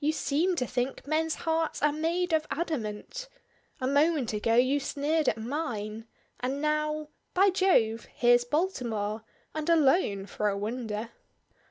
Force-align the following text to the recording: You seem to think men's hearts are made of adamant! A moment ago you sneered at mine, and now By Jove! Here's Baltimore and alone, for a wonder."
You 0.00 0.12
seem 0.12 0.54
to 0.56 0.66
think 0.66 1.06
men's 1.06 1.34
hearts 1.48 1.80
are 1.80 1.92
made 1.94 2.34
of 2.34 2.46
adamant! 2.50 3.26
A 3.80 3.86
moment 3.86 4.34
ago 4.34 4.54
you 4.54 4.78
sneered 4.78 5.30
at 5.30 5.38
mine, 5.38 6.04
and 6.40 6.60
now 6.60 7.08
By 7.32 7.48
Jove! 7.48 8.04
Here's 8.14 8.44
Baltimore 8.44 9.24
and 9.54 9.70
alone, 9.70 10.26
for 10.26 10.50
a 10.50 10.58
wonder." 10.58 11.08